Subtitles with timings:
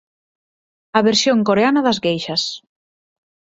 [0.97, 2.43] A versión coreana das geishas.